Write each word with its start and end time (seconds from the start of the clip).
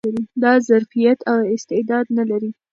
دا 0.43 0.53
ظرفيت 0.67 1.19
او 1.31 1.39
استعداد 1.55 2.05
نه 2.17 2.23
لري 2.29 2.51